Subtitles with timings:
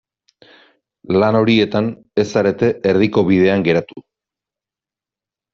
[1.23, 1.91] Lan horietan
[2.23, 4.05] ez zarete erdiko bidean geratu.